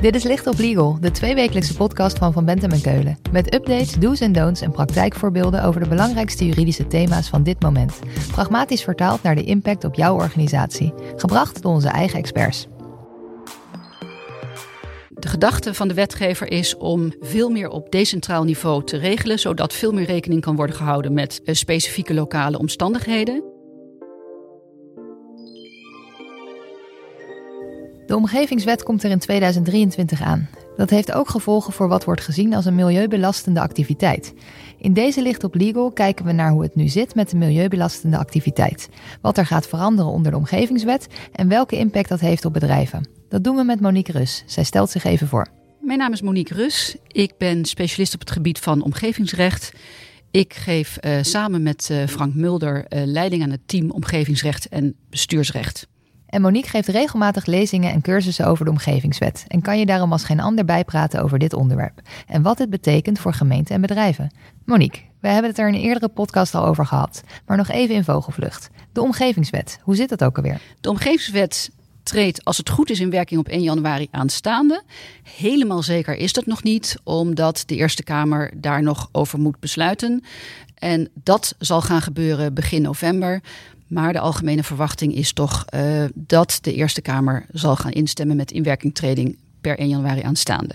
Dit 0.00 0.14
is 0.14 0.22
Licht 0.22 0.46
op 0.46 0.58
Legal, 0.58 0.98
de 1.00 1.10
tweewekelijkse 1.10 1.74
podcast 1.74 2.18
van 2.18 2.32
Van 2.32 2.44
Bentem 2.44 2.70
en 2.70 2.80
Keulen. 2.80 3.18
Met 3.32 3.54
updates, 3.54 3.94
do's 3.94 4.20
en 4.20 4.32
don'ts 4.32 4.60
en 4.60 4.70
praktijkvoorbeelden 4.70 5.64
over 5.64 5.80
de 5.80 5.88
belangrijkste 5.88 6.46
juridische 6.46 6.86
thema's 6.86 7.28
van 7.28 7.42
dit 7.42 7.62
moment. 7.62 7.98
Pragmatisch 8.30 8.82
vertaald 8.82 9.22
naar 9.22 9.34
de 9.34 9.44
impact 9.44 9.84
op 9.84 9.94
jouw 9.94 10.14
organisatie. 10.14 10.94
Gebracht 11.16 11.62
door 11.62 11.72
onze 11.72 11.88
eigen 11.88 12.18
experts. 12.18 12.66
De 15.08 15.28
gedachte 15.28 15.74
van 15.74 15.88
de 15.88 15.94
wetgever 15.94 16.50
is 16.50 16.76
om 16.76 17.12
veel 17.20 17.50
meer 17.50 17.68
op 17.68 17.90
decentraal 17.92 18.44
niveau 18.44 18.84
te 18.84 18.96
regelen, 18.96 19.38
zodat 19.38 19.72
veel 19.72 19.92
meer 19.92 20.06
rekening 20.06 20.40
kan 20.40 20.56
worden 20.56 20.76
gehouden 20.76 21.12
met 21.12 21.40
eh, 21.44 21.54
specifieke 21.54 22.14
lokale 22.14 22.58
omstandigheden. 22.58 23.57
De 28.08 28.16
omgevingswet 28.16 28.82
komt 28.82 29.02
er 29.02 29.10
in 29.10 29.18
2023 29.18 30.22
aan. 30.22 30.48
Dat 30.76 30.90
heeft 30.90 31.12
ook 31.12 31.28
gevolgen 31.28 31.72
voor 31.72 31.88
wat 31.88 32.04
wordt 32.04 32.20
gezien 32.20 32.54
als 32.54 32.64
een 32.64 32.74
milieubelastende 32.74 33.60
activiteit. 33.60 34.34
In 34.78 34.92
deze 34.92 35.22
licht 35.22 35.44
op 35.44 35.54
legal 35.54 35.90
kijken 35.92 36.24
we 36.24 36.32
naar 36.32 36.50
hoe 36.50 36.62
het 36.62 36.74
nu 36.74 36.88
zit 36.88 37.14
met 37.14 37.30
de 37.30 37.36
milieubelastende 37.36 38.18
activiteit. 38.18 38.88
Wat 39.20 39.38
er 39.38 39.46
gaat 39.46 39.68
veranderen 39.68 40.12
onder 40.12 40.30
de 40.32 40.38
omgevingswet 40.38 41.06
en 41.32 41.48
welke 41.48 41.76
impact 41.76 42.08
dat 42.08 42.20
heeft 42.20 42.44
op 42.44 42.52
bedrijven. 42.52 43.08
Dat 43.28 43.44
doen 43.44 43.56
we 43.56 43.64
met 43.64 43.80
Monique 43.80 44.18
Rus. 44.18 44.42
Zij 44.46 44.64
stelt 44.64 44.90
zich 44.90 45.04
even 45.04 45.28
voor. 45.28 45.46
Mijn 45.80 45.98
naam 45.98 46.12
is 46.12 46.22
Monique 46.22 46.54
Rus. 46.54 46.96
Ik 47.06 47.32
ben 47.38 47.64
specialist 47.64 48.14
op 48.14 48.20
het 48.20 48.30
gebied 48.30 48.58
van 48.58 48.82
omgevingsrecht. 48.82 49.72
Ik 50.30 50.54
geef 50.54 50.98
uh, 51.00 51.18
samen 51.22 51.62
met 51.62 51.88
uh, 51.92 52.06
Frank 52.06 52.34
Mulder 52.34 52.86
uh, 52.88 53.02
leiding 53.04 53.42
aan 53.42 53.50
het 53.50 53.68
team 53.68 53.90
omgevingsrecht 53.90 54.68
en 54.68 54.94
bestuursrecht. 55.10 55.86
En 56.28 56.40
Monique 56.40 56.70
geeft 56.70 56.88
regelmatig 56.88 57.46
lezingen 57.46 57.92
en 57.92 58.00
cursussen 58.00 58.46
over 58.46 58.64
de 58.64 58.70
omgevingswet 58.70 59.44
en 59.48 59.62
kan 59.62 59.78
je 59.78 59.86
daarom 59.86 60.12
als 60.12 60.24
geen 60.24 60.40
ander 60.40 60.64
bijpraten 60.64 61.22
over 61.22 61.38
dit 61.38 61.52
onderwerp 61.52 62.00
en 62.26 62.42
wat 62.42 62.58
het 62.58 62.70
betekent 62.70 63.18
voor 63.18 63.32
gemeenten 63.32 63.74
en 63.74 63.80
bedrijven. 63.80 64.30
Monique, 64.64 65.00
we 65.20 65.28
hebben 65.28 65.50
het 65.50 65.58
er 65.58 65.68
in 65.68 65.74
een 65.74 65.80
eerdere 65.80 66.08
podcast 66.08 66.54
al 66.54 66.64
over 66.64 66.86
gehad, 66.86 67.22
maar 67.46 67.56
nog 67.56 67.68
even 67.68 67.94
in 67.94 68.04
vogelvlucht. 68.04 68.70
De 68.92 69.02
omgevingswet, 69.02 69.78
hoe 69.82 69.96
zit 69.96 70.08
dat 70.08 70.24
ook 70.24 70.36
alweer? 70.36 70.60
De 70.80 70.90
omgevingswet 70.90 71.70
treedt 72.02 72.44
als 72.44 72.56
het 72.56 72.70
goed 72.70 72.90
is 72.90 73.00
in 73.00 73.10
werking 73.10 73.40
op 73.40 73.48
1 73.48 73.62
januari 73.62 74.08
aanstaande. 74.10 74.82
Helemaal 75.22 75.82
zeker 75.82 76.16
is 76.16 76.32
dat 76.32 76.46
nog 76.46 76.62
niet, 76.62 76.96
omdat 77.04 77.62
de 77.66 77.76
Eerste 77.76 78.02
Kamer 78.02 78.52
daar 78.56 78.82
nog 78.82 79.08
over 79.12 79.38
moet 79.38 79.60
besluiten. 79.60 80.24
En 80.74 81.08
dat 81.14 81.54
zal 81.58 81.80
gaan 81.80 82.02
gebeuren 82.02 82.54
begin 82.54 82.82
november. 82.82 83.40
Maar 83.88 84.12
de 84.12 84.20
algemene 84.20 84.62
verwachting 84.62 85.14
is 85.14 85.32
toch 85.32 85.64
uh, 85.74 86.04
dat 86.14 86.58
de 86.60 86.74
Eerste 86.74 87.00
Kamer 87.00 87.46
zal 87.52 87.76
gaan 87.76 87.90
instemmen 87.90 88.36
met 88.36 88.50
inwerkingtreding 88.50 89.36
per 89.60 89.78
1 89.78 89.88
januari 89.88 90.22
aanstaande. 90.22 90.74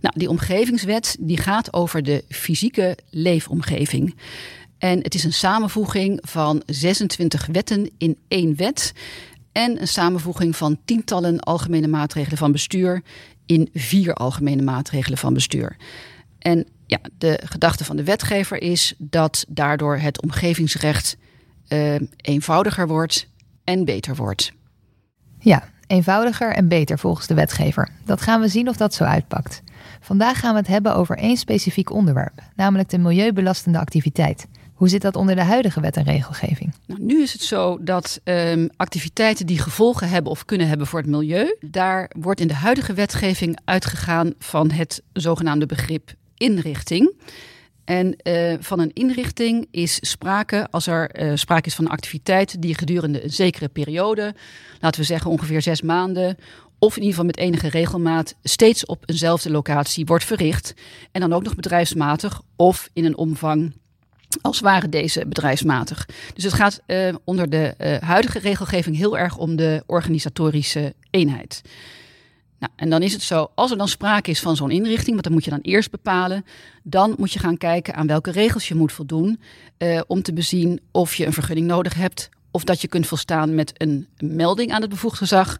Nou, 0.00 0.18
die 0.18 0.28
omgevingswet 0.28 1.16
die 1.20 1.36
gaat 1.36 1.72
over 1.72 2.02
de 2.02 2.24
fysieke 2.28 2.96
leefomgeving. 3.10 4.14
En 4.78 5.02
het 5.02 5.14
is 5.14 5.24
een 5.24 5.32
samenvoeging 5.32 6.18
van 6.22 6.62
26 6.66 7.46
wetten 7.46 7.90
in 7.98 8.18
één 8.28 8.56
wet. 8.56 8.92
En 9.52 9.80
een 9.80 9.88
samenvoeging 9.88 10.56
van 10.56 10.78
tientallen 10.84 11.40
algemene 11.40 11.88
maatregelen 11.88 12.38
van 12.38 12.52
bestuur 12.52 13.02
in 13.46 13.68
vier 13.74 14.14
algemene 14.14 14.62
maatregelen 14.62 15.18
van 15.18 15.34
bestuur. 15.34 15.76
En 16.38 16.66
ja, 16.86 16.98
de 17.18 17.40
gedachte 17.44 17.84
van 17.84 17.96
de 17.96 18.04
wetgever 18.04 18.62
is 18.62 18.94
dat 18.98 19.44
daardoor 19.48 19.96
het 19.96 20.22
omgevingsrecht 20.22 21.16
uh, 21.68 21.94
eenvoudiger 22.16 22.86
wordt 22.86 23.28
en 23.64 23.84
beter 23.84 24.16
wordt. 24.16 24.52
Ja, 25.38 25.62
eenvoudiger 25.86 26.52
en 26.52 26.68
beter 26.68 26.98
volgens 26.98 27.26
de 27.26 27.34
wetgever. 27.34 27.88
Dat 28.04 28.20
gaan 28.20 28.40
we 28.40 28.48
zien 28.48 28.68
of 28.68 28.76
dat 28.76 28.94
zo 28.94 29.04
uitpakt. 29.04 29.62
Vandaag 30.00 30.38
gaan 30.38 30.52
we 30.52 30.58
het 30.58 30.68
hebben 30.68 30.94
over 30.94 31.16
één 31.16 31.36
specifiek 31.36 31.90
onderwerp, 31.90 32.42
namelijk 32.56 32.88
de 32.88 32.98
milieubelastende 32.98 33.78
activiteit. 33.78 34.46
Hoe 34.74 34.88
zit 34.88 35.02
dat 35.02 35.16
onder 35.16 35.34
de 35.34 35.42
huidige 35.42 35.80
wet 35.80 35.96
en 35.96 36.04
regelgeving? 36.04 36.74
Nou, 36.86 37.02
nu 37.02 37.22
is 37.22 37.32
het 37.32 37.42
zo 37.42 37.78
dat 37.80 38.20
um, 38.24 38.68
activiteiten 38.76 39.46
die 39.46 39.58
gevolgen 39.58 40.08
hebben 40.08 40.32
of 40.32 40.44
kunnen 40.44 40.68
hebben 40.68 40.86
voor 40.86 41.00
het 41.00 41.08
milieu, 41.08 41.56
daar 41.60 42.10
wordt 42.18 42.40
in 42.40 42.48
de 42.48 42.54
huidige 42.54 42.94
wetgeving 42.94 43.58
uitgegaan 43.64 44.34
van 44.38 44.70
het 44.70 45.02
zogenaamde 45.12 45.66
begrip 45.66 46.14
inrichting. 46.36 47.14
En 47.84 48.16
uh, 48.22 48.54
van 48.60 48.80
een 48.80 48.92
inrichting 48.92 49.68
is 49.70 49.98
sprake 50.00 50.68
als 50.70 50.86
er 50.86 51.22
uh, 51.22 51.32
sprake 51.34 51.66
is 51.66 51.74
van 51.74 51.84
een 51.84 51.90
activiteit 51.90 52.62
die 52.62 52.74
gedurende 52.74 53.24
een 53.24 53.32
zekere 53.32 53.68
periode, 53.68 54.34
laten 54.80 55.00
we 55.00 55.06
zeggen 55.06 55.30
ongeveer 55.30 55.62
zes 55.62 55.82
maanden, 55.82 56.36
of 56.78 56.96
in 56.96 57.02
ieder 57.02 57.10
geval 57.10 57.24
met 57.24 57.36
enige 57.36 57.68
regelmaat, 57.68 58.34
steeds 58.42 58.86
op 58.86 59.02
eenzelfde 59.06 59.50
locatie 59.50 60.06
wordt 60.06 60.24
verricht. 60.24 60.74
En 61.12 61.20
dan 61.20 61.32
ook 61.32 61.42
nog 61.42 61.54
bedrijfsmatig 61.54 62.40
of 62.56 62.88
in 62.92 63.04
een 63.04 63.16
omvang 63.16 63.72
als 64.40 64.60
waren 64.60 64.90
deze 64.90 65.26
bedrijfsmatig. 65.26 66.08
Dus 66.34 66.44
het 66.44 66.52
gaat 66.52 66.80
uh, 66.86 67.14
onder 67.24 67.50
de 67.50 67.74
huidige 68.00 68.38
regelgeving 68.38 68.96
heel 68.96 69.18
erg 69.18 69.36
om 69.36 69.56
de 69.56 69.82
organisatorische 69.86 70.94
eenheid. 71.10 71.62
Nou, 72.62 72.74
en 72.76 72.90
dan 72.90 73.02
is 73.02 73.12
het 73.12 73.22
zo, 73.22 73.50
als 73.54 73.70
er 73.70 73.76
dan 73.76 73.88
sprake 73.88 74.30
is 74.30 74.40
van 74.40 74.56
zo'n 74.56 74.70
inrichting, 74.70 75.10
want 75.10 75.22
dan 75.22 75.32
moet 75.32 75.44
je 75.44 75.50
dan 75.50 75.60
eerst 75.60 75.90
bepalen, 75.90 76.44
dan 76.82 77.14
moet 77.18 77.32
je 77.32 77.38
gaan 77.38 77.56
kijken 77.56 77.94
aan 77.94 78.06
welke 78.06 78.30
regels 78.30 78.68
je 78.68 78.74
moet 78.74 78.92
voldoen 78.92 79.40
uh, 79.78 80.00
om 80.06 80.22
te 80.22 80.32
bezien 80.32 80.80
of 80.90 81.14
je 81.14 81.26
een 81.26 81.32
vergunning 81.32 81.66
nodig 81.66 81.94
hebt, 81.94 82.28
of 82.50 82.64
dat 82.64 82.80
je 82.80 82.88
kunt 82.88 83.06
volstaan 83.06 83.54
met 83.54 83.72
een 83.80 84.08
melding 84.18 84.72
aan 84.72 84.80
het 84.80 84.90
bevoegd 84.90 85.18
gezag, 85.18 85.58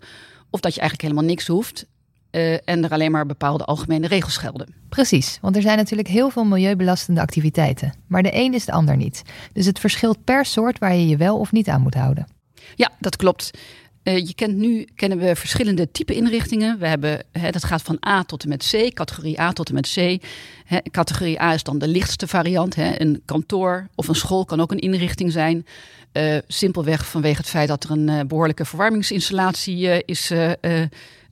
of 0.50 0.60
dat 0.60 0.74
je 0.74 0.80
eigenlijk 0.80 1.10
helemaal 1.10 1.30
niks 1.30 1.46
hoeft. 1.46 1.86
Uh, 2.30 2.52
en 2.52 2.84
er 2.84 2.90
alleen 2.90 3.10
maar 3.10 3.26
bepaalde 3.26 3.64
algemene 3.64 4.06
regels 4.06 4.36
gelden. 4.36 4.74
Precies, 4.88 5.38
want 5.40 5.56
er 5.56 5.62
zijn 5.62 5.76
natuurlijk 5.76 6.08
heel 6.08 6.30
veel 6.30 6.44
milieubelastende 6.44 7.20
activiteiten. 7.20 7.94
Maar 8.06 8.22
de 8.22 8.34
een 8.34 8.54
is 8.54 8.64
de 8.64 8.72
ander 8.72 8.96
niet. 8.96 9.22
Dus 9.52 9.66
het 9.66 9.78
verschilt 9.78 10.24
per 10.24 10.44
soort 10.44 10.78
waar 10.78 10.94
je 10.94 11.08
je 11.08 11.16
wel 11.16 11.38
of 11.38 11.52
niet 11.52 11.68
aan 11.68 11.82
moet 11.82 11.94
houden. 11.94 12.26
Ja, 12.74 12.90
dat 12.98 13.16
klopt. 13.16 13.50
Uh, 14.04 14.18
je 14.18 14.34
kent 14.34 14.56
nu 14.56 14.86
kennen 14.94 15.18
we 15.18 15.36
verschillende 15.36 15.90
type 15.90 16.14
inrichtingen. 16.14 16.78
We 16.78 16.86
hebben, 16.86 17.24
hè, 17.32 17.50
dat 17.50 17.64
gaat 17.64 17.82
van 17.82 17.98
A 18.06 18.24
tot 18.24 18.42
en 18.42 18.48
met 18.48 18.70
C, 18.70 18.94
categorie 18.94 19.40
A 19.40 19.52
tot 19.52 19.68
en 19.68 19.74
met 19.74 19.92
C. 19.94 20.24
Hè, 20.64 20.78
categorie 20.90 21.40
A 21.40 21.54
is 21.54 21.62
dan 21.62 21.78
de 21.78 21.88
lichtste 21.88 22.26
variant. 22.26 22.74
Hè. 22.74 23.00
Een 23.00 23.22
kantoor 23.24 23.88
of 23.94 24.08
een 24.08 24.14
school 24.14 24.44
kan 24.44 24.60
ook 24.60 24.72
een 24.72 24.78
inrichting 24.78 25.32
zijn. 25.32 25.66
Uh, 26.12 26.38
simpelweg 26.46 27.06
vanwege 27.06 27.36
het 27.36 27.48
feit 27.48 27.68
dat 27.68 27.84
er 27.84 27.90
een 27.90 28.08
uh, 28.08 28.20
behoorlijke 28.20 28.64
verwarmingsinstallatie 28.64 30.04
is 30.04 30.32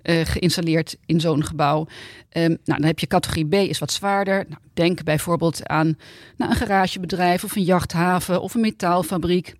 geïnstalleerd 0.03 0.97
in 1.07 1.21
zo'n 1.21 1.45
gebouw. 1.45 1.87
Um, 2.33 2.59
nou, 2.65 2.81
dan 2.81 2.83
heb 2.83 2.99
je 2.99 3.07
categorie 3.07 3.47
B, 3.47 3.55
is 3.55 3.79
wat 3.79 3.93
zwaarder. 3.93 4.45
Nou, 4.49 4.61
denk 4.75 5.05
bijvoorbeeld 5.05 5.67
aan 5.69 5.99
nou, 6.37 6.51
een 6.51 6.57
garagebedrijf 6.57 7.45
of 7.45 7.57
een 7.57 7.63
jachthaven 7.63 8.43
of 8.43 8.55
een 8.55 8.61
metaalfabriek. 8.61 9.55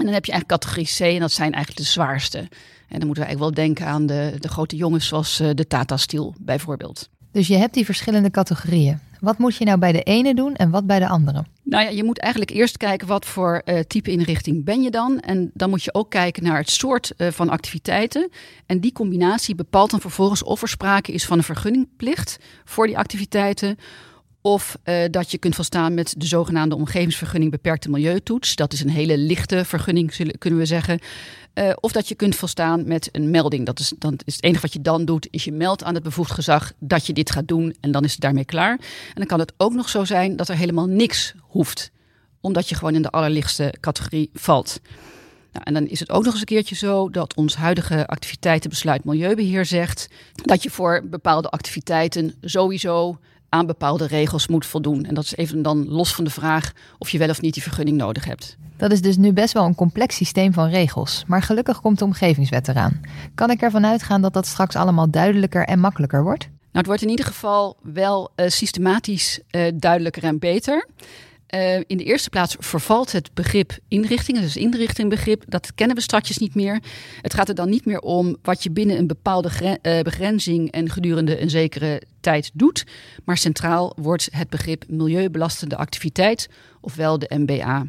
En 0.00 0.06
dan 0.06 0.14
heb 0.14 0.24
je 0.24 0.32
eigenlijk 0.32 0.62
categorie 0.62 0.96
C 0.96 1.14
en 1.14 1.20
dat 1.20 1.32
zijn 1.32 1.52
eigenlijk 1.52 1.84
de 1.84 1.90
zwaarste. 1.92 2.38
En 2.38 2.98
dan 2.98 3.06
moeten 3.06 3.24
we 3.24 3.28
eigenlijk 3.28 3.56
wel 3.56 3.64
denken 3.64 3.86
aan 3.86 4.06
de, 4.06 4.34
de 4.38 4.48
grote 4.48 4.76
jongens 4.76 5.06
zoals 5.06 5.40
uh, 5.40 5.50
de 5.54 5.66
Tata 5.66 5.96
Steel 5.96 6.34
bijvoorbeeld. 6.38 7.08
Dus 7.32 7.46
je 7.46 7.56
hebt 7.56 7.74
die 7.74 7.84
verschillende 7.84 8.30
categorieën. 8.30 8.98
Wat 9.20 9.38
moet 9.38 9.56
je 9.56 9.64
nou 9.64 9.78
bij 9.78 9.92
de 9.92 10.02
ene 10.02 10.34
doen 10.34 10.54
en 10.54 10.70
wat 10.70 10.86
bij 10.86 10.98
de 10.98 11.08
andere? 11.08 11.44
Nou 11.62 11.84
ja, 11.84 11.90
je 11.90 12.04
moet 12.04 12.18
eigenlijk 12.18 12.52
eerst 12.52 12.76
kijken 12.76 13.06
wat 13.06 13.26
voor 13.26 13.62
uh, 13.64 13.78
type 13.80 14.10
inrichting 14.10 14.64
ben 14.64 14.82
je 14.82 14.90
dan. 14.90 15.20
En 15.20 15.50
dan 15.54 15.70
moet 15.70 15.82
je 15.82 15.94
ook 15.94 16.10
kijken 16.10 16.42
naar 16.42 16.58
het 16.58 16.70
soort 16.70 17.12
uh, 17.16 17.28
van 17.28 17.48
activiteiten. 17.48 18.30
En 18.66 18.80
die 18.80 18.92
combinatie 18.92 19.54
bepaalt 19.54 19.90
dan 19.90 20.00
vervolgens 20.00 20.42
of 20.42 20.62
er 20.62 20.68
sprake 20.68 21.12
is 21.12 21.26
van 21.26 21.38
een 21.38 21.44
vergunningplicht 21.44 22.38
voor 22.64 22.86
die 22.86 22.98
activiteiten 22.98 23.78
of 24.42 24.78
uh, 24.84 25.04
dat 25.10 25.30
je 25.30 25.38
kunt 25.38 25.54
volstaan 25.54 25.94
met 25.94 26.14
de 26.16 26.26
zogenaamde 26.26 26.74
omgevingsvergunning 26.74 27.50
beperkte 27.50 27.90
milieutoets. 27.90 28.56
Dat 28.56 28.72
is 28.72 28.80
een 28.80 28.90
hele 28.90 29.18
lichte 29.18 29.64
vergunning, 29.64 30.38
kunnen 30.38 30.58
we 30.58 30.66
zeggen. 30.66 31.00
Uh, 31.54 31.72
of 31.80 31.92
dat 31.92 32.08
je 32.08 32.14
kunt 32.14 32.36
volstaan 32.36 32.88
met 32.88 33.08
een 33.12 33.30
melding. 33.30 33.66
Dat 33.66 33.78
is, 33.78 33.92
dan 33.98 34.18
is 34.24 34.34
het 34.34 34.44
enige 34.44 34.60
wat 34.60 34.72
je 34.72 34.80
dan 34.80 35.04
doet, 35.04 35.28
is 35.30 35.44
je 35.44 35.52
meldt 35.52 35.84
aan 35.84 35.94
het 35.94 36.02
bevoegd 36.02 36.30
gezag 36.30 36.72
dat 36.78 37.06
je 37.06 37.12
dit 37.12 37.30
gaat 37.30 37.48
doen. 37.48 37.76
En 37.80 37.90
dan 37.90 38.04
is 38.04 38.12
het 38.12 38.20
daarmee 38.20 38.44
klaar. 38.44 38.72
En 39.08 39.14
dan 39.14 39.26
kan 39.26 39.38
het 39.38 39.52
ook 39.56 39.72
nog 39.72 39.88
zo 39.88 40.04
zijn 40.04 40.36
dat 40.36 40.48
er 40.48 40.56
helemaal 40.56 40.86
niks 40.86 41.34
hoeft. 41.40 41.90
Omdat 42.40 42.68
je 42.68 42.74
gewoon 42.74 42.94
in 42.94 43.02
de 43.02 43.10
allerlichtste 43.10 43.74
categorie 43.80 44.30
valt. 44.34 44.80
Nou, 45.52 45.64
en 45.64 45.74
dan 45.74 45.86
is 45.86 46.00
het 46.00 46.10
ook 46.10 46.24
nog 46.24 46.32
eens 46.32 46.40
een 46.40 46.46
keertje 46.46 46.74
zo 46.74 47.10
dat 47.10 47.34
ons 47.34 47.56
huidige 47.56 48.06
activiteitenbesluit 48.06 49.04
Milieubeheer 49.04 49.64
zegt 49.64 50.08
dat 50.34 50.62
je 50.62 50.70
voor 50.70 51.02
bepaalde 51.04 51.48
activiteiten 51.48 52.34
sowieso 52.40 53.18
aan 53.50 53.66
bepaalde 53.66 54.06
regels 54.06 54.48
moet 54.48 54.66
voldoen. 54.66 55.04
En 55.04 55.14
dat 55.14 55.24
is 55.24 55.36
even 55.36 55.62
dan 55.62 55.88
los 55.88 56.14
van 56.14 56.24
de 56.24 56.30
vraag 56.30 56.72
of 56.98 57.10
je 57.10 57.18
wel 57.18 57.28
of 57.28 57.40
niet 57.40 57.54
die 57.54 57.62
vergunning 57.62 57.96
nodig 57.96 58.24
hebt. 58.24 58.56
Dat 58.76 58.92
is 58.92 59.00
dus 59.00 59.16
nu 59.16 59.32
best 59.32 59.52
wel 59.52 59.64
een 59.64 59.74
complex 59.74 60.16
systeem 60.16 60.52
van 60.52 60.68
regels. 60.68 61.24
Maar 61.26 61.42
gelukkig 61.42 61.80
komt 61.80 61.98
de 61.98 62.04
omgevingswet 62.04 62.68
eraan. 62.68 63.00
Kan 63.34 63.50
ik 63.50 63.60
ervan 63.60 63.86
uitgaan 63.86 64.22
dat 64.22 64.32
dat 64.32 64.46
straks 64.46 64.76
allemaal 64.76 65.10
duidelijker 65.10 65.64
en 65.64 65.78
makkelijker 65.78 66.22
wordt? 66.22 66.44
Nou, 66.44 66.58
het 66.70 66.86
wordt 66.86 67.02
in 67.02 67.08
ieder 67.08 67.24
geval 67.24 67.76
wel 67.82 68.30
uh, 68.36 68.48
systematisch 68.48 69.40
uh, 69.50 69.72
duidelijker 69.74 70.24
en 70.24 70.38
beter. 70.38 70.86
Uh, 71.54 71.76
in 71.76 71.96
de 71.96 72.04
eerste 72.04 72.30
plaats 72.30 72.56
vervalt 72.58 73.12
het 73.12 73.34
begrip 73.34 73.78
inrichting, 73.88 74.40
dus 74.40 74.56
inrichtingbegrip, 74.56 75.44
dat 75.48 75.74
kennen 75.74 75.96
we 75.96 76.02
straks 76.02 76.38
niet 76.38 76.54
meer. 76.54 76.82
Het 77.20 77.34
gaat 77.34 77.48
er 77.48 77.54
dan 77.54 77.68
niet 77.68 77.84
meer 77.84 78.00
om 78.00 78.36
wat 78.42 78.62
je 78.62 78.70
binnen 78.70 78.98
een 78.98 79.06
bepaalde 79.06 79.78
uh, 79.82 80.00
begrenzing 80.00 80.70
en 80.70 80.90
gedurende 80.90 81.40
een 81.40 81.50
zekere 81.50 82.02
tijd 82.20 82.50
doet, 82.54 82.84
maar 83.24 83.36
centraal 83.36 83.92
wordt 83.96 84.28
het 84.30 84.48
begrip 84.48 84.84
milieubelastende 84.88 85.76
activiteit, 85.76 86.48
ofwel 86.80 87.18
de 87.18 87.30
MBA. 87.34 87.86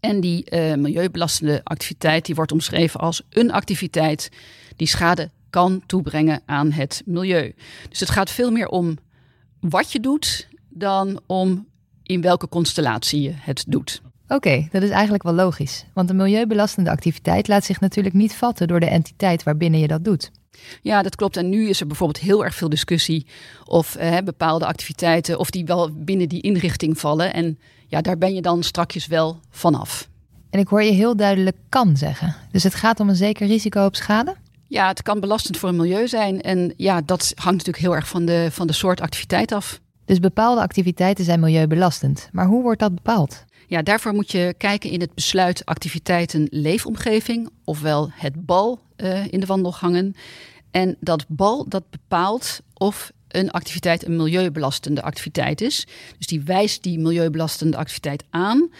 En 0.00 0.20
die 0.20 0.46
uh, 0.50 0.74
milieubelastende 0.74 1.60
activiteit 1.64 2.26
die 2.26 2.34
wordt 2.34 2.52
omschreven 2.52 3.00
als 3.00 3.22
een 3.28 3.52
activiteit 3.52 4.28
die 4.76 4.86
schade 4.86 5.30
kan 5.50 5.82
toebrengen 5.86 6.42
aan 6.46 6.72
het 6.72 7.02
milieu. 7.04 7.54
Dus 7.88 8.00
het 8.00 8.10
gaat 8.10 8.30
veel 8.30 8.50
meer 8.50 8.68
om 8.68 8.98
wat 9.60 9.92
je 9.92 10.00
doet 10.00 10.48
dan 10.68 11.20
om 11.26 11.70
in 12.12 12.20
welke 12.20 12.48
constellatie 12.48 13.22
je 13.22 13.32
het 13.34 13.64
doet. 13.68 14.02
Oké, 14.28 14.68
dat 14.70 14.82
is 14.82 14.90
eigenlijk 14.90 15.22
wel 15.22 15.34
logisch. 15.34 15.84
Want 15.94 16.10
een 16.10 16.16
milieubelastende 16.16 16.90
activiteit 16.90 17.48
laat 17.48 17.64
zich 17.64 17.80
natuurlijk 17.80 18.14
niet 18.14 18.34
vatten 18.34 18.68
door 18.68 18.80
de 18.80 18.86
entiteit 18.86 19.42
waarbinnen 19.42 19.80
je 19.80 19.86
dat 19.86 20.04
doet. 20.04 20.30
Ja, 20.82 21.02
dat 21.02 21.16
klopt. 21.16 21.36
En 21.36 21.48
nu 21.48 21.68
is 21.68 21.80
er 21.80 21.86
bijvoorbeeld 21.86 22.24
heel 22.24 22.44
erg 22.44 22.54
veel 22.54 22.68
discussie 22.68 23.26
of 23.64 23.96
eh, 23.96 24.16
bepaalde 24.24 24.66
activiteiten, 24.66 25.38
of 25.38 25.50
die 25.50 25.64
wel 25.64 25.90
binnen 25.92 26.28
die 26.28 26.40
inrichting 26.40 26.98
vallen. 26.98 27.32
En 27.32 27.58
ja, 27.86 28.00
daar 28.00 28.18
ben 28.18 28.34
je 28.34 28.42
dan 28.42 28.62
strakjes 28.62 29.06
wel 29.06 29.40
vanaf. 29.50 30.08
En 30.50 30.60
ik 30.60 30.68
hoor 30.68 30.82
je 30.82 30.92
heel 30.92 31.16
duidelijk 31.16 31.56
kan 31.68 31.96
zeggen. 31.96 32.36
Dus 32.50 32.62
het 32.62 32.74
gaat 32.74 33.00
om 33.00 33.08
een 33.08 33.16
zeker 33.16 33.46
risico 33.46 33.84
op 33.84 33.96
schade? 33.96 34.36
Ja, 34.68 34.88
het 34.88 35.02
kan 35.02 35.20
belastend 35.20 35.56
voor 35.56 35.68
het 35.68 35.78
milieu 35.78 36.08
zijn. 36.08 36.40
En 36.40 36.74
ja, 36.76 37.00
dat 37.00 37.32
hangt 37.34 37.58
natuurlijk 37.58 37.84
heel 37.84 37.94
erg 37.94 38.08
van 38.08 38.24
de, 38.24 38.48
van 38.50 38.66
de 38.66 38.72
soort 38.72 39.00
activiteit 39.00 39.52
af. 39.52 39.80
Dus 40.12 40.20
bepaalde 40.20 40.60
activiteiten 40.60 41.24
zijn 41.24 41.40
milieubelastend. 41.40 42.28
Maar 42.32 42.46
hoe 42.46 42.62
wordt 42.62 42.80
dat 42.80 42.94
bepaald? 42.94 43.44
Ja, 43.66 43.82
daarvoor 43.82 44.12
moet 44.12 44.30
je 44.30 44.54
kijken 44.58 44.90
in 44.90 45.00
het 45.00 45.14
besluit 45.14 45.64
activiteiten 45.64 46.46
leefomgeving, 46.50 47.48
ofwel 47.64 48.10
het 48.12 48.46
BAL 48.46 48.80
uh, 48.96 49.26
in 49.26 49.40
de 49.40 49.46
wandelgangen. 49.46 50.14
En 50.70 50.96
dat 51.00 51.24
BAL 51.28 51.68
dat 51.68 51.90
bepaalt 51.90 52.60
of 52.74 53.12
een 53.28 53.50
activiteit 53.50 54.06
een 54.06 54.16
milieubelastende 54.16 55.02
activiteit 55.02 55.60
is. 55.60 55.86
Dus 56.18 56.26
die 56.26 56.42
wijst 56.42 56.82
die 56.82 56.98
milieubelastende 56.98 57.76
activiteit 57.76 58.24
aan. 58.30 58.70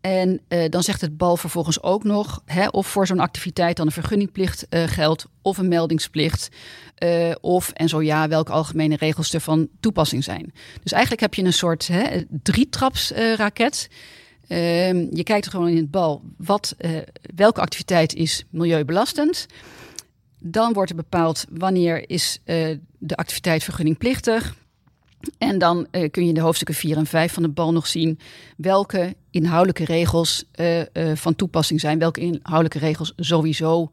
En 0.00 0.40
uh, 0.48 0.64
dan 0.68 0.82
zegt 0.82 1.00
het 1.00 1.16
BAL 1.16 1.36
vervolgens 1.36 1.82
ook 1.82 2.04
nog 2.04 2.42
hè, 2.44 2.68
of 2.68 2.86
voor 2.86 3.06
zo'n 3.06 3.20
activiteit 3.20 3.76
dan 3.76 3.86
een 3.86 3.92
vergunningplicht 3.92 4.66
uh, 4.70 4.82
geldt 4.86 5.26
of 5.42 5.58
een 5.58 5.68
meldingsplicht. 5.68 6.48
Uh, 7.04 7.34
of, 7.40 7.70
en 7.70 7.88
zo 7.88 8.02
ja, 8.02 8.28
welke 8.28 8.52
algemene 8.52 8.96
regels 8.96 9.32
er 9.32 9.40
van 9.40 9.68
toepassing 9.80 10.24
zijn. 10.24 10.52
Dus 10.82 10.92
eigenlijk 10.92 11.22
heb 11.22 11.34
je 11.34 11.44
een 11.44 11.52
soort 11.52 11.86
hè, 11.86 12.22
drietrapsraket. 12.28 13.88
Ehm, 14.48 15.06
je 15.10 15.22
kijkt 15.22 15.48
gewoon 15.48 15.68
in 15.68 15.76
het 15.76 15.90
bal 15.90 16.22
wat, 16.36 16.76
welke 17.34 17.60
activiteit 17.60 18.14
is 18.14 18.44
milieubelastend. 18.50 19.46
Dan 20.38 20.72
wordt 20.72 20.90
er 20.90 20.96
bepaald 20.96 21.44
wanneer 21.50 22.10
is 22.10 22.40
de 22.98 23.16
activiteit 23.16 23.64
vergunningplichtig. 23.64 24.54
En 25.38 25.58
dan 25.58 25.78
uh, 25.78 26.10
kun 26.10 26.22
je 26.22 26.28
in 26.28 26.34
de 26.34 26.40
hoofdstukken 26.40 26.74
4 26.74 26.96
en 26.96 27.06
5 27.06 27.32
van 27.32 27.42
de 27.42 27.48
bal 27.48 27.72
nog 27.72 27.86
zien 27.86 28.18
welke 28.56 29.16
inhoudelijke 29.30 29.84
regels 29.84 30.44
uh, 30.54 30.78
uh, 30.78 30.84
van 31.14 31.36
toepassing 31.36 31.80
zijn, 31.80 31.98
welke 31.98 32.20
inhoudelijke 32.20 32.78
regels 32.78 33.12
sowieso 33.16 33.90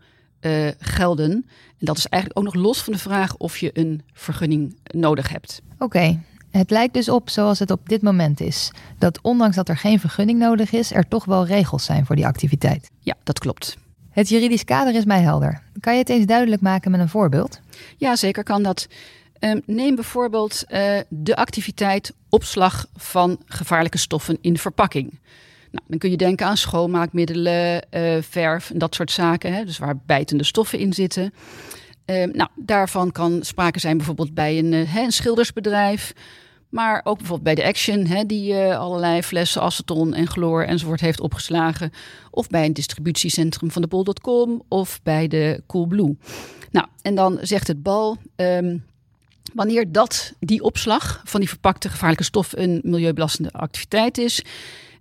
gelden. 0.79 1.31
En 1.79 1.85
dat 1.85 1.97
is 1.97 2.07
eigenlijk 2.07 2.39
ook 2.39 2.53
nog 2.53 2.63
los 2.63 2.81
van 2.83 2.93
de 2.93 2.99
vraag 2.99 3.35
of 3.37 3.57
je 3.57 3.69
een 3.73 4.01
vergunning 4.13 4.77
nodig 4.83 5.29
hebt. 5.29 5.61
Oké, 5.73 5.83
okay. 5.83 6.19
het 6.51 6.71
lijkt 6.71 6.93
dus 6.93 7.09
op 7.09 7.29
zoals 7.29 7.59
het 7.59 7.71
op 7.71 7.89
dit 7.89 8.01
moment 8.01 8.39
is. 8.41 8.71
Dat 8.97 9.19
ondanks 9.21 9.55
dat 9.55 9.69
er 9.69 9.77
geen 9.77 9.99
vergunning 9.99 10.39
nodig 10.39 10.71
is, 10.71 10.93
er 10.93 11.07
toch 11.07 11.25
wel 11.25 11.45
regels 11.45 11.85
zijn 11.85 12.05
voor 12.05 12.15
die 12.15 12.25
activiteit. 12.25 12.91
Ja, 12.99 13.15
dat 13.23 13.39
klopt. 13.39 13.77
Het 14.17 14.29
juridisch 14.29 14.63
kader 14.63 14.95
is 14.95 15.05
mij 15.05 15.21
helder. 15.21 15.61
Kan 15.79 15.93
je 15.93 15.99
het 15.99 16.09
eens 16.09 16.25
duidelijk 16.25 16.61
maken 16.61 16.91
met 16.91 16.99
een 16.99 17.09
voorbeeld? 17.09 17.59
Ja, 17.97 18.15
zeker 18.15 18.43
kan 18.43 18.63
dat. 18.63 18.87
Um, 19.39 19.61
neem 19.65 19.95
bijvoorbeeld 19.95 20.63
uh, 20.69 20.99
de 21.09 21.35
activiteit 21.35 22.13
opslag 22.29 22.85
van 22.95 23.39
gevaarlijke 23.45 23.97
stoffen 23.97 24.37
in 24.41 24.57
verpakking. 24.57 25.19
Nou, 25.71 25.85
dan 25.87 25.97
kun 25.97 26.09
je 26.09 26.17
denken 26.17 26.45
aan 26.45 26.57
schoonmaakmiddelen, 26.57 27.85
uh, 27.91 28.17
verf 28.21 28.71
en 28.71 28.77
dat 28.77 28.95
soort 28.95 29.11
zaken, 29.11 29.53
hè, 29.53 29.65
dus 29.65 29.77
waar 29.77 29.97
bijtende 30.05 30.43
stoffen 30.43 30.79
in 30.79 30.93
zitten. 30.93 31.33
Um, 32.05 32.31
nou, 32.33 32.49
daarvan 32.55 33.11
kan 33.11 33.39
sprake 33.41 33.79
zijn 33.79 33.97
bijvoorbeeld 33.97 34.33
bij 34.33 34.57
een, 34.57 34.71
uh, 34.71 34.95
een 34.95 35.11
schildersbedrijf, 35.11 36.13
maar 36.69 37.01
ook 37.03 37.17
bijvoorbeeld 37.17 37.55
bij 37.55 37.63
de 37.63 37.69
Action, 37.69 38.05
hè, 38.05 38.25
die 38.25 38.55
allerlei 38.55 39.23
flessen 39.23 39.61
aceton 39.61 40.13
en 40.13 40.27
chloor 40.27 40.63
enzovoort 40.63 41.01
heeft 41.01 41.21
opgeslagen. 41.21 41.91
Of 42.31 42.47
bij 42.47 42.65
een 42.65 42.73
distributiecentrum 42.73 43.71
van 43.71 43.81
de 43.81 43.87
bol.com 43.87 44.61
of 44.67 44.99
bij 45.03 45.27
de 45.27 45.63
Coolblue. 45.67 46.17
Nou, 46.71 46.87
en 47.01 47.15
dan 47.15 47.37
zegt 47.41 47.67
het 47.67 47.83
bal, 47.83 48.17
um, 48.35 48.83
wanneer 49.53 49.91
dat, 49.91 50.33
die 50.39 50.61
opslag 50.61 51.21
van 51.23 51.39
die 51.39 51.49
verpakte 51.49 51.89
gevaarlijke 51.89 52.23
stof 52.23 52.53
een 52.55 52.79
milieubelastende 52.83 53.51
activiteit 53.51 54.17
is. 54.17 54.43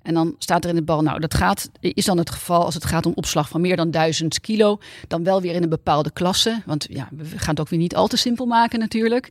En 0.03 0.15
dan 0.15 0.35
staat 0.39 0.65
er 0.65 0.71
in 0.71 0.77
het 0.77 0.85
bal, 0.85 1.03
nou 1.03 1.21
dat 1.21 1.35
gaat, 1.35 1.71
is 1.81 2.05
dan 2.05 2.19
het 2.19 2.31
geval 2.31 2.65
als 2.65 2.75
het 2.75 2.85
gaat 2.85 3.07
om 3.07 3.13
opslag 3.15 3.49
van 3.49 3.61
meer 3.61 3.77
dan 3.77 3.91
1000 3.91 4.41
kilo. 4.41 4.79
Dan 5.09 5.25
wel 5.25 5.41
weer 5.41 5.55
in 5.55 5.63
een 5.63 5.69
bepaalde 5.69 6.11
klasse. 6.11 6.63
Want 6.67 6.87
ja, 6.91 7.09
we 7.13 7.25
gaan 7.25 7.51
het 7.51 7.61
ook 7.61 7.69
weer 7.69 7.79
niet 7.79 7.97
al 7.97 8.07
te 8.07 8.17
simpel 8.17 8.47
maken 8.47 8.79
natuurlijk. 8.79 9.29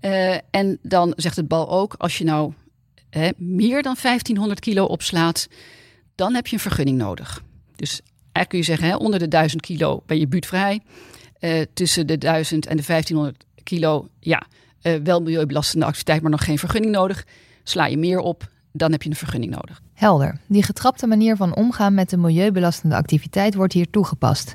Uh, 0.00 0.34
en 0.50 0.78
dan 0.82 1.12
zegt 1.16 1.36
het 1.36 1.48
bal 1.48 1.70
ook, 1.70 1.94
als 1.98 2.18
je 2.18 2.24
nou 2.24 2.52
hè, 3.10 3.30
meer 3.36 3.82
dan 3.82 3.96
1500 4.02 4.60
kilo 4.60 4.84
opslaat, 4.84 5.48
dan 6.14 6.34
heb 6.34 6.46
je 6.46 6.54
een 6.54 6.62
vergunning 6.62 6.98
nodig. 6.98 7.42
Dus 7.76 8.00
eigenlijk 8.32 8.48
kun 8.48 8.58
je 8.58 8.64
zeggen, 8.64 8.88
hè, 8.88 8.96
onder 8.96 9.18
de 9.18 9.28
1000 9.28 9.62
kilo 9.62 10.02
ben 10.06 10.18
je 10.18 10.26
buurtvrij. 10.26 10.80
Uh, 11.40 11.62
tussen 11.74 12.06
de 12.06 12.18
1000 12.18 12.66
en 12.66 12.76
de 12.76 12.82
1500 12.86 13.44
kilo, 13.64 14.08
ja, 14.20 14.42
uh, 14.82 14.94
wel 15.02 15.20
milieubelastende 15.20 15.86
activiteit, 15.86 16.22
maar 16.22 16.30
nog 16.30 16.44
geen 16.44 16.58
vergunning 16.58 16.92
nodig. 16.92 17.26
Sla 17.62 17.86
je 17.86 17.98
meer 17.98 18.18
op, 18.18 18.48
dan 18.72 18.92
heb 18.92 19.02
je 19.02 19.10
een 19.10 19.16
vergunning 19.16 19.52
nodig. 19.52 19.82
Helder. 19.94 20.40
Die 20.46 20.62
getrapte 20.62 21.06
manier 21.06 21.36
van 21.36 21.56
omgaan 21.56 21.94
met 21.94 22.10
de 22.10 22.16
milieubelastende 22.16 22.96
activiteit 22.96 23.54
wordt 23.54 23.72
hier 23.72 23.90
toegepast. 23.90 24.54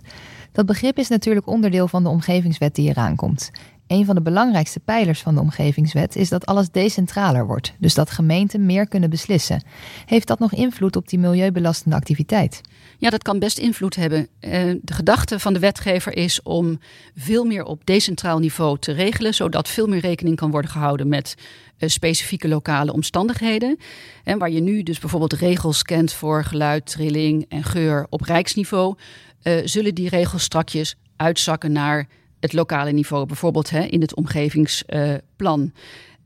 Dat 0.51 0.65
begrip 0.65 0.97
is 0.97 1.07
natuurlijk 1.07 1.47
onderdeel 1.47 1.88
van 1.88 2.03
de 2.03 2.09
omgevingswet 2.09 2.75
die 2.75 2.89
eraan 2.89 3.15
komt. 3.15 3.51
Een 3.88 4.06
van 4.06 4.15
de 4.15 4.21
belangrijkste 4.21 4.79
pijlers 4.79 5.21
van 5.21 5.35
de 5.35 5.41
omgevingswet 5.41 6.15
is 6.15 6.29
dat 6.29 6.45
alles 6.45 6.69
decentraler 6.69 7.47
wordt, 7.47 7.73
dus 7.79 7.94
dat 7.94 8.09
gemeenten 8.09 8.65
meer 8.65 8.88
kunnen 8.88 9.09
beslissen. 9.09 9.63
Heeft 10.06 10.27
dat 10.27 10.39
nog 10.39 10.53
invloed 10.53 10.95
op 10.95 11.07
die 11.07 11.19
milieubelastende 11.19 11.95
activiteit? 11.95 12.61
Ja, 12.99 13.09
dat 13.09 13.23
kan 13.23 13.39
best 13.39 13.57
invloed 13.57 13.95
hebben. 13.95 14.27
Eh, 14.39 14.51
de 14.81 14.94
gedachte 14.94 15.39
van 15.39 15.53
de 15.53 15.59
wetgever 15.59 16.15
is 16.15 16.41
om 16.41 16.79
veel 17.15 17.45
meer 17.45 17.63
op 17.63 17.85
decentraal 17.85 18.39
niveau 18.39 18.79
te 18.79 18.91
regelen, 18.91 19.33
zodat 19.33 19.68
veel 19.68 19.87
meer 19.87 19.99
rekening 19.99 20.35
kan 20.35 20.51
worden 20.51 20.71
gehouden 20.71 21.07
met 21.07 21.35
eh, 21.77 21.89
specifieke 21.89 22.47
lokale 22.47 22.94
omstandigheden. 22.94 23.77
En 24.23 24.37
waar 24.37 24.49
je 24.49 24.59
nu 24.59 24.83
dus 24.83 24.99
bijvoorbeeld 24.99 25.33
regels 25.33 25.83
kent 25.83 26.13
voor 26.13 26.44
geluid, 26.44 26.85
trilling 26.85 27.45
en 27.49 27.63
geur 27.63 28.07
op 28.09 28.21
rijksniveau, 28.21 28.95
uh, 29.44 29.61
zullen 29.63 29.95
die 29.95 30.09
regels 30.09 30.44
strakjes 30.44 30.95
uitzakken 31.15 31.71
naar 31.71 32.07
het 32.39 32.53
lokale 32.53 32.91
niveau, 32.91 33.25
bijvoorbeeld 33.25 33.69
hè, 33.69 33.81
in 33.81 34.01
het 34.01 34.15
omgevingsplan. 34.15 35.71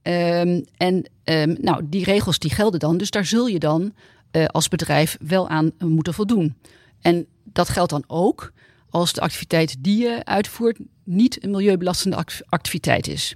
Um, 0.03 0.65
en 0.77 1.06
um, 1.24 1.58
nou, 1.62 1.82
die 1.84 2.03
regels 2.03 2.39
die 2.39 2.51
gelden 2.51 2.80
dan, 2.80 2.98
dus 2.98 3.10
daar 3.12 3.25
zul 3.25 3.48
je 3.48 3.60
dan 3.60 3.94
uh, 4.36 4.46
als 4.46 4.68
bedrijf 4.68 5.18
wel 5.22 5.50
aan 5.50 5.72
moeten 5.80 6.13
voldoen. 6.13 6.56
En 7.02 7.25
dat 7.44 7.70
geldt 7.70 7.92
dan 7.92 8.04
ook 8.08 8.54
als 8.90 9.13
de 9.13 9.22
activiteit 9.22 9.75
die 9.80 9.98
je 9.98 10.25
uitvoert 10.25 10.80
niet 11.04 11.44
een 11.44 11.52
milieubelastende 11.52 12.25
activiteit 12.50 13.08
is. 13.08 13.36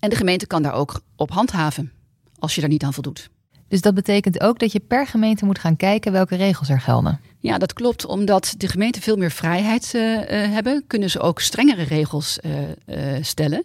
En 0.00 0.10
de 0.10 0.16
gemeente 0.16 0.46
kan 0.46 0.62
daar 0.62 0.74
ook 0.74 1.00
op 1.16 1.30
handhaven 1.30 1.92
als 2.38 2.54
je 2.54 2.60
daar 2.60 2.70
niet 2.70 2.82
aan 2.82 2.92
voldoet. 2.92 3.30
Dus 3.68 3.80
dat 3.80 3.94
betekent 3.94 4.40
ook 4.40 4.58
dat 4.58 4.72
je 4.72 4.80
per 4.80 5.06
gemeente 5.06 5.44
moet 5.44 5.58
gaan 5.58 5.76
kijken 5.76 6.12
welke 6.12 6.36
regels 6.36 6.68
er 6.68 6.80
gelden. 6.80 7.20
Ja, 7.38 7.58
dat 7.58 7.72
klopt. 7.72 8.06
Omdat 8.06 8.54
de 8.56 8.68
gemeenten 8.68 9.02
veel 9.02 9.16
meer 9.16 9.30
vrijheid 9.30 9.92
uh, 9.94 10.16
uh, 10.16 10.24
hebben, 10.28 10.84
kunnen 10.86 11.10
ze 11.10 11.20
ook 11.20 11.40
strengere 11.40 11.82
regels 11.82 12.38
uh, 12.86 13.04
stellen. 13.20 13.64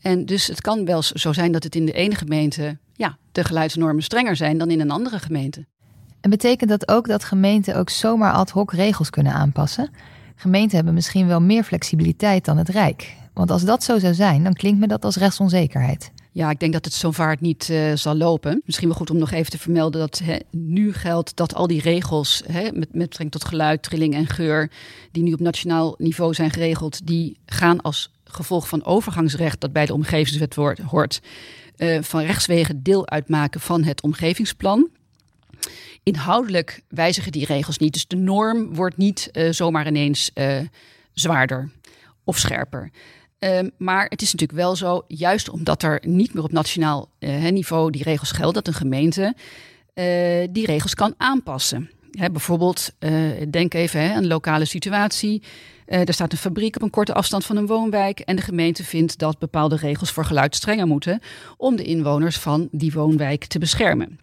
En 0.00 0.26
dus 0.26 0.46
het 0.46 0.60
kan 0.60 0.84
wel 0.84 1.02
zo 1.02 1.32
zijn 1.32 1.52
dat 1.52 1.62
het 1.62 1.74
in 1.74 1.86
de 1.86 1.92
ene 1.92 2.14
gemeente 2.14 2.78
ja, 2.92 3.18
de 3.32 3.44
geluidsnormen 3.44 4.02
strenger 4.02 4.36
zijn 4.36 4.58
dan 4.58 4.70
in 4.70 4.80
een 4.80 4.90
andere 4.90 5.18
gemeente. 5.18 5.66
En 6.20 6.30
betekent 6.30 6.70
dat 6.70 6.88
ook 6.88 7.08
dat 7.08 7.24
gemeenten 7.24 7.76
ook 7.76 7.90
zomaar 7.90 8.32
ad 8.32 8.50
hoc 8.50 8.72
regels 8.72 9.10
kunnen 9.10 9.32
aanpassen? 9.32 9.90
Gemeenten 10.36 10.76
hebben 10.76 10.94
misschien 10.94 11.26
wel 11.26 11.40
meer 11.40 11.64
flexibiliteit 11.64 12.44
dan 12.44 12.56
het 12.56 12.68
Rijk. 12.68 13.16
Want 13.34 13.50
als 13.50 13.64
dat 13.64 13.82
zo 13.82 13.98
zou 13.98 14.14
zijn, 14.14 14.42
dan 14.42 14.52
klinkt 14.52 14.80
me 14.80 14.86
dat 14.86 15.04
als 15.04 15.16
rechtsonzekerheid. 15.16 16.10
Ja, 16.32 16.50
ik 16.50 16.60
denk 16.60 16.72
dat 16.72 16.84
het 16.84 16.94
zo 16.94 17.10
vaart 17.10 17.40
niet 17.40 17.68
uh, 17.70 17.92
zal 17.94 18.14
lopen. 18.14 18.62
Misschien 18.64 18.88
wel 18.88 18.96
goed 18.96 19.10
om 19.10 19.18
nog 19.18 19.30
even 19.30 19.50
te 19.50 19.58
vermelden 19.58 20.00
dat 20.00 20.22
nu 20.50 20.92
geldt 20.92 21.36
dat 21.36 21.54
al 21.54 21.66
die 21.66 21.80
regels 21.80 22.42
hè, 22.46 22.62
met, 22.62 22.74
met 22.74 22.92
betrekking 22.92 23.30
tot 23.30 23.44
geluid, 23.44 23.82
trilling 23.82 24.14
en 24.14 24.26
geur, 24.26 24.70
die 25.12 25.22
nu 25.22 25.32
op 25.32 25.40
nationaal 25.40 25.94
niveau 25.98 26.34
zijn 26.34 26.50
geregeld, 26.50 27.06
die 27.06 27.36
gaan 27.46 27.80
als 27.80 28.12
gevolg 28.24 28.68
van 28.68 28.84
overgangsrecht 28.84 29.60
dat 29.60 29.72
bij 29.72 29.86
de 29.86 29.92
omgevingswet 29.92 30.54
hoort, 30.90 31.20
uh, 31.76 31.98
van 32.02 32.20
rechtswegen 32.20 32.82
deel 32.82 33.08
uitmaken 33.08 33.60
van 33.60 33.82
het 33.82 34.02
omgevingsplan. 34.02 34.88
Inhoudelijk 36.08 36.82
wijzigen 36.88 37.32
die 37.32 37.46
regels 37.46 37.78
niet. 37.78 37.92
Dus 37.92 38.06
de 38.06 38.16
norm 38.16 38.74
wordt 38.74 38.96
niet 38.96 39.28
uh, 39.32 39.52
zomaar 39.52 39.86
ineens 39.86 40.30
uh, 40.34 40.60
zwaarder 41.12 41.70
of 42.24 42.38
scherper. 42.38 42.90
Um, 43.38 43.70
maar 43.78 44.06
het 44.08 44.22
is 44.22 44.32
natuurlijk 44.32 44.58
wel 44.58 44.76
zo, 44.76 45.04
juist 45.08 45.48
omdat 45.48 45.82
er 45.82 46.02
niet 46.06 46.34
meer 46.34 46.44
op 46.44 46.52
nationaal 46.52 47.08
uh, 47.18 47.48
niveau 47.48 47.90
die 47.90 48.02
regels 48.02 48.30
gelden, 48.30 48.54
dat 48.54 48.66
een 48.66 48.80
gemeente 48.80 49.34
die 50.50 50.66
regels 50.66 50.94
kan 50.94 51.14
aanpassen. 51.16 51.90
Hè, 52.10 52.30
bijvoorbeeld, 52.30 52.90
denk 53.50 53.74
even 53.74 54.00
aan 54.00 54.16
een 54.16 54.26
lokale 54.26 54.64
situatie. 54.64 55.42
er 55.86 56.14
staat 56.14 56.32
een 56.32 56.38
fabriek 56.38 56.76
op 56.76 56.82
een 56.82 56.90
korte 56.90 57.14
afstand 57.14 57.44
van 57.44 57.56
een 57.56 57.66
woonwijk 57.66 58.20
en 58.20 58.36
de 58.36 58.42
gemeente 58.42 58.84
vindt 58.84 59.18
dat 59.18 59.38
bepaalde 59.38 59.76
regels 59.76 60.10
voor 60.10 60.24
geluid 60.24 60.54
strenger 60.54 60.86
moeten 60.86 61.20
om 61.56 61.76
de 61.76 61.84
inwoners 61.84 62.38
van 62.38 62.68
die 62.70 62.92
woonwijk 62.92 63.44
te 63.44 63.58
beschermen. 63.58 64.18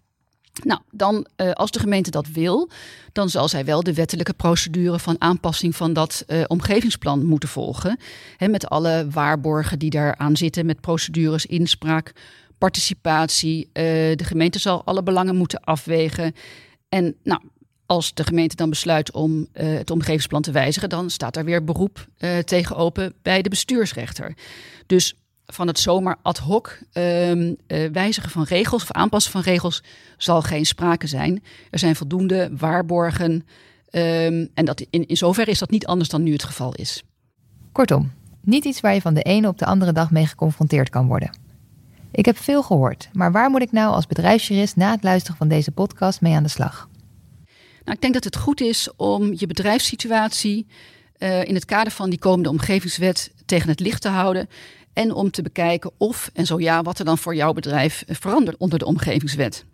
Nou, 0.64 0.80
dan 0.90 1.26
uh, 1.36 1.50
als 1.52 1.70
de 1.70 1.78
gemeente 1.78 2.10
dat 2.10 2.26
wil, 2.28 2.70
dan 3.12 3.30
zal 3.30 3.48
zij 3.48 3.64
wel 3.64 3.82
de 3.82 3.94
wettelijke 3.94 4.32
procedure 4.32 4.98
van 4.98 5.16
aanpassing 5.18 5.76
van 5.76 5.92
dat 5.92 6.24
uh, 6.26 6.44
omgevingsplan 6.46 7.26
moeten 7.26 7.48
volgen. 7.48 7.98
Hè, 8.36 8.48
met 8.48 8.68
alle 8.68 9.06
waarborgen 9.10 9.78
die 9.78 9.90
daaraan 9.90 10.36
zitten, 10.36 10.66
met 10.66 10.80
procedures, 10.80 11.46
inspraak, 11.46 12.12
participatie. 12.58 13.64
Uh, 13.64 13.72
de 14.14 14.24
gemeente 14.24 14.58
zal 14.58 14.84
alle 14.84 15.02
belangen 15.02 15.36
moeten 15.36 15.60
afwegen. 15.60 16.34
En 16.88 17.16
nou, 17.22 17.40
als 17.86 18.14
de 18.14 18.24
gemeente 18.24 18.56
dan 18.56 18.70
besluit 18.70 19.12
om 19.12 19.46
het 19.52 19.90
omgevingsplan 19.90 20.42
te 20.42 20.50
wijzigen, 20.50 20.88
dan 20.88 21.10
staat 21.10 21.34
daar 21.34 21.44
weer 21.44 21.64
beroep 21.64 22.06
tegen 22.44 22.76
open 22.76 23.14
bij 23.22 23.42
de 23.42 23.48
bestuursrechter. 23.48 24.34
Dus 24.86 25.14
van 25.46 25.66
het 25.66 25.78
zomaar 25.78 26.16
ad 26.22 26.38
hoc 26.38 26.78
uh, 26.92 27.56
wijzigen 27.92 28.30
van 28.30 28.42
regels 28.42 28.82
of 28.82 28.92
aanpassen 28.92 29.32
van 29.32 29.40
regels 29.40 29.82
zal 30.16 30.42
geen 30.42 30.66
sprake 30.66 31.06
zijn. 31.06 31.42
Er 31.70 31.78
zijn 31.78 31.96
voldoende 31.96 32.50
waarborgen 32.56 33.30
um, 33.90 34.48
en 34.54 34.64
dat 34.64 34.80
in, 34.90 35.06
in 35.06 35.16
zoverre 35.16 35.50
is 35.50 35.58
dat 35.58 35.70
niet 35.70 35.86
anders 35.86 36.08
dan 36.08 36.22
nu 36.22 36.32
het 36.32 36.44
geval 36.44 36.74
is. 36.74 37.02
Kortom, 37.72 38.12
niet 38.40 38.64
iets 38.64 38.80
waar 38.80 38.94
je 38.94 39.00
van 39.00 39.14
de 39.14 39.22
ene 39.22 39.48
op 39.48 39.58
de 39.58 39.66
andere 39.66 39.92
dag 39.92 40.10
mee 40.10 40.26
geconfronteerd 40.26 40.88
kan 40.88 41.06
worden. 41.06 41.38
Ik 42.10 42.24
heb 42.24 42.38
veel 42.38 42.62
gehoord, 42.62 43.08
maar 43.12 43.32
waar 43.32 43.50
moet 43.50 43.62
ik 43.62 43.72
nou 43.72 43.94
als 43.94 44.06
bedrijfsjurist 44.06 44.76
na 44.76 44.90
het 44.90 45.02
luisteren 45.02 45.36
van 45.36 45.48
deze 45.48 45.70
podcast 45.70 46.20
mee 46.20 46.34
aan 46.34 46.42
de 46.42 46.48
slag? 46.48 46.88
Nou, 47.84 47.96
ik 47.96 48.00
denk 48.00 48.14
dat 48.14 48.24
het 48.24 48.36
goed 48.36 48.60
is 48.60 48.88
om 48.96 49.32
je 49.36 49.46
bedrijfssituatie 49.46 50.66
uh, 51.18 51.44
in 51.44 51.54
het 51.54 51.64
kader 51.64 51.92
van 51.92 52.10
die 52.10 52.18
komende 52.18 52.48
omgevingswet 52.48 53.32
tegen 53.44 53.68
het 53.68 53.80
licht 53.80 54.02
te 54.02 54.08
houden 54.08 54.48
en 54.96 55.12
om 55.12 55.30
te 55.30 55.42
bekijken 55.42 55.90
of 55.98 56.30
en 56.34 56.46
zo 56.46 56.60
ja, 56.60 56.82
wat 56.82 56.98
er 56.98 57.04
dan 57.04 57.18
voor 57.18 57.34
jouw 57.34 57.52
bedrijf 57.52 58.04
verandert 58.06 58.56
onder 58.56 58.78
de 58.78 58.84
omgevingswet. 58.84 59.64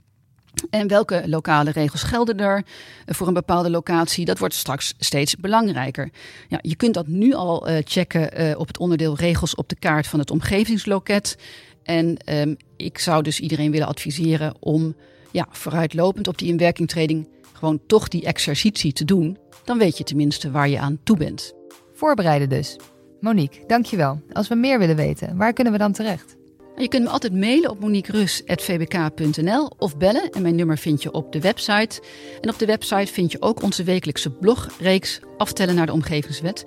En 0.71 0.89
welke 0.89 1.23
lokale 1.27 1.71
regels 1.71 2.03
gelden 2.03 2.39
er 2.39 2.65
voor 3.07 3.27
een 3.27 3.35
bepaalde 3.35 3.71
locatie? 3.71 4.25
Dat 4.25 4.39
wordt 4.39 4.55
straks 4.55 4.95
steeds 4.99 5.37
belangrijker. 5.37 6.11
Ja, 6.49 6.59
je 6.63 6.77
kunt 6.77 6.95
dat 6.95 7.07
nu 7.07 7.35
al 7.35 7.69
uh, 7.69 7.77
checken 7.85 8.59
op 8.59 8.67
het 8.67 8.79
onderdeel 8.79 9.17
regels 9.17 9.55
op 9.55 9.69
de 9.69 9.77
kaart 9.79 10.07
van 10.07 10.19
het 10.19 10.31
omgevingsloket. 10.31 11.37
En 11.83 12.17
um, 12.27 12.57
ik 12.77 12.99
zou 12.99 13.23
dus 13.23 13.41
iedereen 13.41 13.71
willen 13.71 13.87
adviseren 13.87 14.55
om 14.61 14.95
ja, 15.31 15.47
vooruitlopend 15.51 16.29
op 16.29 16.39
die 16.39 16.49
inwerkingtreding 16.49 17.29
gewoon 17.53 17.81
toch 17.87 18.09
die 18.09 18.25
exercitie 18.25 18.93
te 18.93 19.05
doen. 19.05 19.39
Dan 19.65 19.79
weet 19.79 19.99
je 19.99 20.05
tenminste 20.05 20.51
waar 20.51 20.69
je 20.69 20.79
aan 20.79 20.99
toe 21.03 21.17
bent. 21.17 21.53
Voorbereiden 21.95 22.49
dus. 22.49 22.77
Monique, 23.23 23.65
dankjewel. 23.67 24.21
Als 24.33 24.49
we 24.49 24.55
meer 24.55 24.79
willen 24.79 24.97
weten, 24.97 25.37
waar 25.37 25.53
kunnen 25.53 25.73
we 25.73 25.79
dan 25.79 25.93
terecht? 25.93 26.37
Je 26.77 26.89
kunt 26.89 27.05
me 27.05 27.11
altijd 27.11 27.33
mailen 27.33 27.71
op 27.71 27.81
moniquerus.vbk.nl 27.81 29.71
of 29.79 29.97
bellen. 29.97 30.31
En 30.31 30.43
mijn 30.43 30.55
nummer 30.55 30.79
vind 30.79 31.03
je 31.03 31.13
op 31.13 31.33
de 31.33 31.41
website. 31.41 32.03
En 32.41 32.51
op 32.51 32.59
de 32.59 32.67
website 32.67 33.13
vind 33.13 33.33
je 33.33 33.43
ook 33.43 33.63
onze 33.63 33.85
wekelijkse 33.85 34.31
blogreeks 34.31 35.21
Aftellen 35.37 35.75
naar 35.75 35.87
de 35.87 35.93
Omgevingswet. 35.93 36.65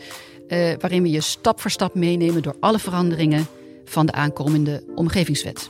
Uh, 0.47 0.73
waarin 0.79 1.01
we 1.01 1.09
je 1.09 1.21
stap 1.21 1.61
voor 1.61 1.71
stap 1.71 1.95
meenemen 1.95 2.41
door 2.41 2.55
alle 2.59 2.79
veranderingen 2.79 3.45
van 3.85 4.05
de 4.05 4.11
aankomende 4.11 4.83
Omgevingswet. 4.95 5.69